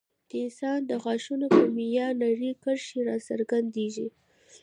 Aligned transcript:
د 0.29 0.31
انسان 0.43 0.79
د 0.89 0.91
غاښونو 1.03 1.45
پر 1.55 1.65
مینا 1.75 2.07
نرۍ 2.21 2.51
کرښې 2.63 2.99
راڅرګندېږي. 3.09 4.07